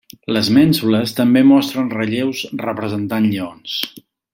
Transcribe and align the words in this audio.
Les 0.37 0.47
mènsules 0.55 1.13
també 1.19 1.43
mostren 1.51 1.93
relleus 1.99 2.43
representant 2.67 3.31
lleons. 3.33 3.81